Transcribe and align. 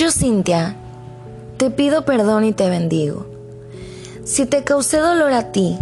Yo, 0.00 0.10
Cintia, 0.10 0.76
te 1.58 1.70
pido 1.70 2.06
perdón 2.06 2.44
y 2.44 2.54
te 2.54 2.70
bendigo. 2.70 3.26
Si 4.24 4.46
te 4.46 4.64
causé 4.64 4.96
dolor 4.96 5.30
a 5.34 5.52
ti, 5.52 5.76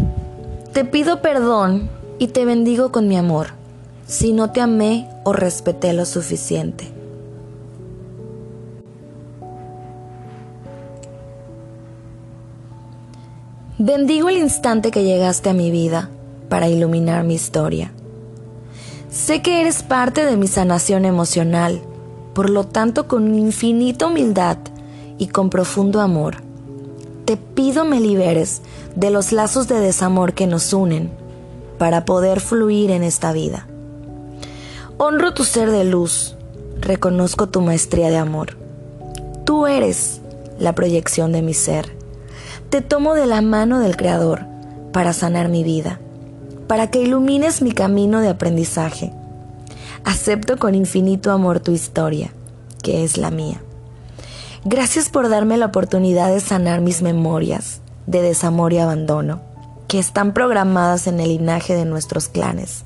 te 0.73 0.85
pido 0.85 1.23
perdón 1.23 1.89
y 2.19 2.27
te 2.27 2.45
bendigo 2.45 2.91
con 2.91 3.07
mi 3.07 3.17
amor, 3.17 3.51
si 4.09 4.33
no 4.33 4.51
te 4.51 4.61
amé 4.61 5.09
o 5.23 5.33
respeté 5.33 5.93
lo 5.93 6.05
suficiente. 6.05 6.89
Bendigo 13.79 14.31
el 14.31 14.39
instante 14.39 14.91
que 14.91 15.05
llegaste 15.05 15.51
a 15.51 15.55
mi 15.55 15.71
vida 15.71 16.11
para 16.49 16.69
iluminar 16.69 17.23
mi 17.23 17.35
historia. 17.35 17.93
Sé 19.11 19.43
que 19.43 19.61
eres 19.61 19.85
parte 19.85 20.25
de 20.25 20.37
mi 20.37 20.49
sanación 20.49 21.05
emocional, 21.05 21.81
por 22.39 22.51
lo 22.51 22.63
tanto 22.63 23.09
con 23.09 23.35
infinita 23.35 24.07
humildad 24.07 24.59
y 25.19 25.27
con 25.27 25.51
profundo 25.51 26.01
amor, 26.01 26.37
te 27.25 27.37
pido 27.37 27.85
me 27.85 27.99
liberes 27.99 28.63
de 28.95 29.11
los 29.11 29.33
lazos 29.33 29.67
de 29.67 29.81
desamor 29.81 30.35
que 30.35 30.47
nos 30.47 30.73
unen 30.73 31.11
para 31.79 32.05
poder 32.05 32.39
fluir 32.39 32.93
en 32.93 33.03
esta 33.03 33.33
vida. 33.33 33.67
Honro 34.99 35.35
tu 35.35 35.43
ser 35.43 35.73
de 35.73 35.83
luz, 35.83 36.37
reconozco 36.81 37.49
tu 37.49 37.61
maestría 37.61 38.09
de 38.09 38.19
amor. 38.19 38.57
Tú 39.45 39.67
eres 39.67 40.21
la 40.61 40.77
proyección 40.77 41.33
de 41.33 41.43
mi 41.43 41.55
ser 41.55 41.99
te 42.71 42.83
tomo 42.83 43.15
de 43.15 43.27
la 43.27 43.43
mano 43.43 43.81
del 43.81 43.97
Creador 43.97 44.47
para 44.93 45.13
sanar 45.13 45.49
mi 45.49 45.65
vida, 45.65 45.99
para 46.69 46.89
que 46.89 47.01
ilumines 47.01 47.63
mi 47.63 47.73
camino 47.73 48.21
de 48.21 48.29
aprendizaje. 48.29 49.13
Acepto 50.09 50.57
con 50.57 50.75
infinito 50.75 51.33
amor 51.33 51.61
tu 51.61 51.73
historia, 51.73 52.33
que 52.83 53.05
es 53.05 53.19
la 53.19 53.31
mía. 53.31 53.61
Gracias 54.65 55.11
por 55.11 55.29
darme 55.29 55.59
la 55.59 55.67
oportunidad 55.67 56.33
de 56.33 56.41
sanar 56.41 56.81
mis 56.81 57.03
memorias 57.03 57.83
de 58.07 58.23
desamor 58.23 58.73
y 58.73 58.79
abandono, 58.79 59.43
que 59.87 59.99
están 59.99 60.33
programadas 60.33 61.09
en 61.09 61.21
el 61.21 61.29
linaje 61.29 61.75
de 61.75 61.85
nuestros 61.85 62.29
clanes. 62.29 62.85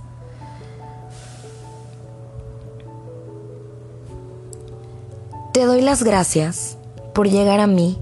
Te 5.52 5.64
doy 5.64 5.80
las 5.80 6.02
gracias 6.02 6.76
por 7.14 7.28
llegar 7.28 7.60
a 7.60 7.68
mí 7.68 7.98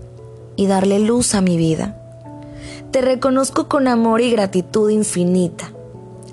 y 0.57 0.67
darle 0.67 0.99
luz 0.99 1.35
a 1.35 1.43
mi 1.43 1.59
vida. 1.59 2.01
Te 2.91 3.03
reconozco 3.03 3.69
con 3.69 3.87
amor 3.87 4.23
y 4.23 4.31
gratitud 4.31 4.89
infinita 4.89 5.75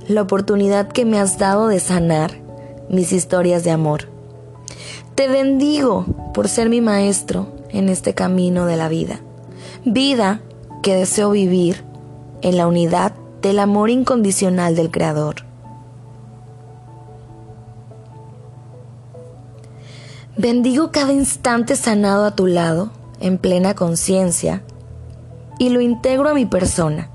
la 0.08 0.22
oportunidad 0.22 0.88
que 0.88 1.04
me 1.04 1.20
has 1.20 1.38
dado 1.38 1.68
de 1.68 1.82
sanar 1.82 2.47
mis 2.90 3.12
historias 3.12 3.64
de 3.64 3.72
amor. 3.72 4.10
Te 5.16 5.28
bendigo 5.28 6.06
por 6.34 6.48
ser 6.48 6.70
mi 6.70 6.82
maestro 6.82 7.48
en 7.70 7.90
este 7.90 8.14
camino 8.14 8.66
de 8.66 8.78
la 8.78 8.88
vida. 8.88 9.20
Vida 9.84 10.42
que 10.84 10.96
deseo 10.96 11.32
vivir 11.32 11.84
en 12.42 12.58
la 12.58 12.68
unidad 12.68 13.14
del 13.42 13.60
amor 13.60 13.90
incondicional 13.90 14.76
del 14.76 14.92
Creador. 14.92 15.48
Bendigo 20.38 20.92
cada 20.92 21.14
instante 21.14 21.76
sanado 21.76 22.26
a 22.26 22.36
tu 22.36 22.46
lado 22.46 22.92
en 23.20 23.40
plena 23.40 23.74
conciencia 23.74 24.62
y 25.58 25.70
lo 25.70 25.82
integro 25.82 26.30
a 26.30 26.36
mi 26.36 26.46
persona. 26.46 27.10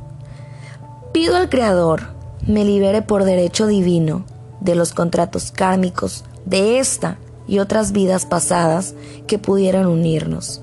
Pido 1.12 1.36
al 1.36 1.48
Creador 1.48 2.02
me 2.46 2.64
libere 2.64 3.02
por 3.02 3.22
derecho 3.22 3.68
divino 3.68 4.24
de 4.62 4.74
los 4.74 4.92
contratos 4.92 5.50
kármicos 5.50 6.24
de 6.44 6.78
esta 6.78 7.18
y 7.46 7.58
otras 7.58 7.92
vidas 7.92 8.26
pasadas 8.26 8.94
que 9.26 9.38
pudieran 9.38 9.86
unirnos. 9.86 10.62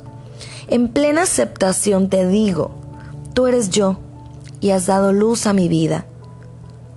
En 0.67 0.87
plena 0.87 1.23
aceptación 1.23 2.09
te 2.09 2.27
digo, 2.27 2.71
tú 3.33 3.47
eres 3.47 3.69
yo 3.69 3.97
y 4.61 4.71
has 4.71 4.85
dado 4.85 5.11
luz 5.13 5.45
a 5.45 5.53
mi 5.53 5.67
vida. 5.67 6.05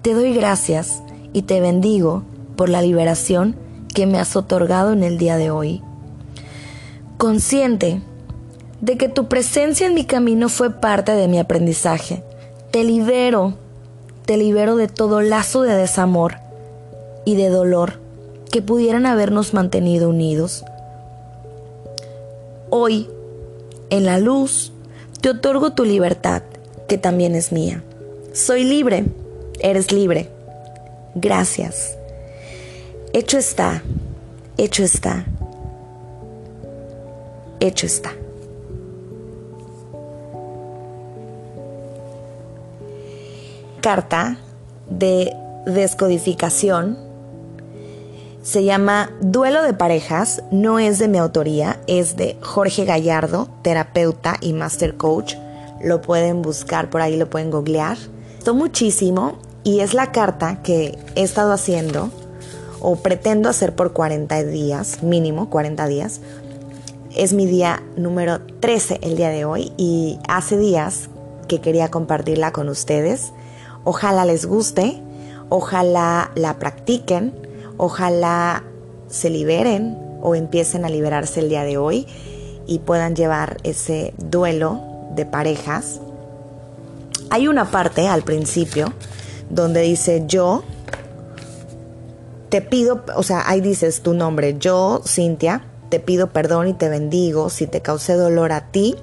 Te 0.02 0.14
doy 0.14 0.34
gracias 0.34 1.02
y 1.32 1.42
te 1.42 1.60
bendigo 1.60 2.22
por 2.56 2.68
la 2.68 2.82
liberación 2.82 3.56
que 3.94 4.06
me 4.06 4.18
has 4.18 4.36
otorgado 4.36 4.92
en 4.92 5.02
el 5.02 5.18
día 5.18 5.36
de 5.36 5.50
hoy. 5.50 5.82
Consciente 7.18 8.02
de 8.80 8.96
que 8.96 9.08
tu 9.08 9.28
presencia 9.28 9.86
en 9.86 9.94
mi 9.94 10.04
camino 10.04 10.48
fue 10.48 10.70
parte 10.70 11.12
de 11.12 11.28
mi 11.28 11.38
aprendizaje. 11.38 12.22
Te 12.70 12.84
libero, 12.84 13.54
te 14.26 14.36
libero 14.36 14.76
de 14.76 14.88
todo 14.88 15.20
lazo 15.20 15.62
de 15.62 15.74
desamor 15.74 16.41
y 17.24 17.36
de 17.36 17.48
dolor 17.48 17.94
que 18.50 18.62
pudieran 18.62 19.06
habernos 19.06 19.54
mantenido 19.54 20.08
unidos. 20.08 20.64
Hoy, 22.70 23.08
en 23.90 24.04
la 24.04 24.18
luz, 24.18 24.72
te 25.20 25.30
otorgo 25.30 25.72
tu 25.72 25.84
libertad, 25.84 26.42
que 26.88 26.98
también 26.98 27.34
es 27.34 27.52
mía. 27.52 27.82
Soy 28.32 28.64
libre, 28.64 29.04
eres 29.60 29.92
libre. 29.92 30.28
Gracias. 31.14 31.96
Hecho 33.12 33.38
está, 33.38 33.82
hecho 34.56 34.82
está, 34.82 35.26
hecho 37.60 37.86
está. 37.86 38.12
carta 43.82 44.38
de 44.88 45.36
descodificación. 45.66 46.96
Se 48.42 48.64
llama 48.64 49.12
Duelo 49.20 49.62
de 49.62 49.72
parejas, 49.72 50.42
no 50.50 50.80
es 50.80 50.98
de 50.98 51.06
mi 51.06 51.18
autoría, 51.18 51.78
es 51.86 52.16
de 52.16 52.36
Jorge 52.42 52.84
Gallardo, 52.84 53.48
terapeuta 53.62 54.36
y 54.40 54.52
master 54.52 54.96
coach. 54.96 55.36
Lo 55.80 56.02
pueden 56.02 56.42
buscar 56.42 56.90
por 56.90 57.02
ahí, 57.02 57.16
lo 57.16 57.30
pueden 57.30 57.52
googlear. 57.52 57.96
Esto 58.36 58.52
muchísimo 58.52 59.38
y 59.62 59.78
es 59.78 59.94
la 59.94 60.10
carta 60.10 60.60
que 60.64 60.98
he 61.14 61.22
estado 61.22 61.52
haciendo 61.52 62.10
o 62.80 62.96
pretendo 62.96 63.48
hacer 63.48 63.76
por 63.76 63.92
40 63.92 64.42
días, 64.42 65.04
mínimo 65.04 65.48
40 65.48 65.86
días. 65.86 66.20
Es 67.14 67.34
mi 67.34 67.46
día 67.46 67.80
número 67.96 68.40
13 68.58 68.98
el 69.02 69.16
día 69.16 69.28
de 69.28 69.44
hoy 69.44 69.72
y 69.76 70.18
hace 70.26 70.58
días 70.58 71.10
que 71.46 71.60
quería 71.60 71.92
compartirla 71.92 72.50
con 72.50 72.68
ustedes. 72.68 73.32
Ojalá 73.84 74.24
les 74.24 74.46
guste, 74.46 75.00
ojalá 75.48 76.32
la 76.34 76.58
practiquen, 76.58 77.51
ojalá 77.76 78.64
se 79.08 79.30
liberen 79.30 79.96
o 80.22 80.34
empiecen 80.34 80.84
a 80.84 80.88
liberarse 80.88 81.40
el 81.40 81.48
día 81.48 81.64
de 81.64 81.76
hoy 81.76 82.06
y 82.66 82.78
puedan 82.78 83.16
llevar 83.16 83.58
ese 83.64 84.14
duelo 84.18 84.80
de 85.14 85.26
parejas. 85.26 86.00
Hay 87.30 87.48
una 87.48 87.70
parte 87.70 88.08
al 88.08 88.22
principio 88.22 88.92
donde 89.50 89.82
dice 89.82 90.24
yo 90.26 90.62
te 92.52 92.60
pido, 92.60 93.02
o 93.16 93.22
sea, 93.22 93.48
ahí 93.48 93.62
dices 93.62 94.02
tu 94.02 94.12
nombre, 94.12 94.58
yo, 94.58 95.00
Cintia, 95.06 95.64
te 95.88 96.00
pido 96.00 96.28
perdón 96.32 96.68
y 96.68 96.74
te 96.74 96.90
bendigo 96.90 97.48
si 97.48 97.66
te 97.66 97.80
causé 97.80 98.12
dolor 98.12 98.52
a 98.52 98.70
ti. 98.70 98.94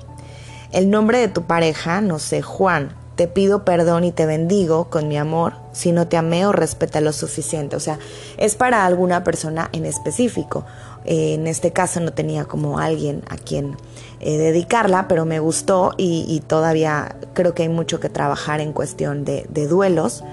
El 0.71 0.91
nombre 0.91 1.17
de 1.17 1.29
tu 1.29 1.45
pareja, 1.45 1.99
no 1.99 2.19
sé, 2.19 2.43
Juan, 2.43 2.95
te 3.19 3.27
pido 3.27 3.65
perdón 3.65 4.05
y 4.05 4.13
te 4.13 4.25
bendigo 4.25 4.85
con 4.85 5.09
mi 5.09 5.17
amor 5.17 5.51
si 5.73 5.91
no 5.91 6.07
te 6.07 6.15
amé 6.15 6.45
o 6.45 6.53
respeté 6.53 7.01
lo 7.01 7.11
suficiente. 7.11 7.75
O 7.75 7.81
sea, 7.81 7.99
es 8.37 8.55
para 8.55 8.85
alguna 8.85 9.25
persona 9.25 9.69
en 9.73 9.85
específico. 9.85 10.63
Eh, 11.03 11.33
en 11.33 11.45
este 11.45 11.73
caso 11.73 11.99
no 11.99 12.13
tenía 12.13 12.45
como 12.45 12.79
alguien 12.79 13.23
a 13.27 13.35
quien 13.35 13.75
eh, 14.21 14.37
dedicarla, 14.37 15.09
pero 15.09 15.25
me 15.25 15.39
gustó 15.39 15.95
y, 15.97 16.41
todavía 16.47 17.17
creo 17.33 17.53
que 17.53 17.63
hay 17.63 17.67
mucho 17.67 17.99
que 17.99 18.07
trabajar 18.07 18.61
en 18.61 18.71
cuestión 18.71 19.25
de, 19.25 19.67
duelos. 19.67 20.23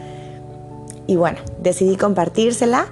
Y 1.09 1.17
bueno, 1.17 1.39
decidí 1.59 1.97
compartírsela 1.97 2.87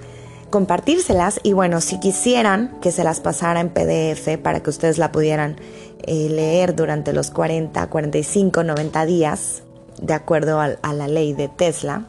compartírselas 0.50 1.40
y 1.43 1.52
bueno, 1.52 1.81
si 1.81 1.99
quisieran 1.99 2.79
que 2.81 2.93
se 2.93 3.02
las 3.02 3.20
pasara 3.20 3.61
en 3.61 3.70
PDF 3.70 4.38
para 4.43 4.61
que 4.61 4.70
ustedes 4.70 4.99
la 4.99 5.11
pudieran 5.11 5.56
eh, 6.02 6.29
leer 6.29 6.76
durante 6.76 7.12
los 7.12 7.32
40, 7.32 7.88
45, 7.88 8.62
90 8.62 9.06
días, 9.06 9.64
de 10.00 10.14
acuerdo 10.14 10.61
a, 10.61 10.93
la 10.93 11.08
ley 11.08 11.32
de 11.32 11.49
Tesla, 11.49 12.05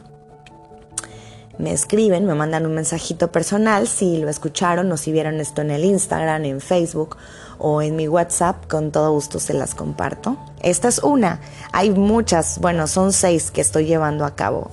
me 1.58 1.72
escriben, 1.72 2.26
me 2.26 2.34
mandan 2.34 2.66
un 2.66 2.74
mensajito 2.74 3.32
personal 3.32 3.88
si 3.88 4.18
lo 4.18 4.28
escucharon 4.28 4.92
o 4.92 4.96
si 4.96 5.10
vieron 5.12 5.40
esto 5.40 5.62
en 5.62 5.70
el 5.70 5.84
Instagram, 5.84 6.44
en 6.44 6.60
Facebook 6.60 7.16
o 7.58 7.80
en 7.80 7.96
mi 7.96 8.08
WhatsApp, 8.08 8.66
con 8.68 8.92
todo 8.92 9.12
gusto 9.12 9.38
se 9.38 9.54
las 9.54 9.74
comparto. 9.74 10.36
Esta 10.62 10.88
es 10.88 10.98
una, 10.98 11.40
hay 11.72 11.90
muchas, 11.90 12.58
bueno, 12.60 12.86
son 12.86 13.12
seis 13.12 13.50
que 13.50 13.62
estoy 13.62 13.86
llevando 13.86 14.24
a 14.24 14.34
cabo. 14.34 14.70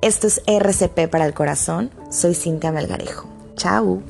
Esto 0.00 0.26
es 0.26 0.42
RCP 0.46 1.08
para 1.10 1.26
el 1.26 1.34
corazón, 1.34 1.90
soy 2.10 2.34
Cintia 2.34 2.72
Melgarejo. 2.72 3.28
Chao. 3.56 4.02